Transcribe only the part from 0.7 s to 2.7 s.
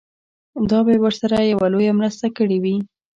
به يې ورسره يوه لويه مرسته کړې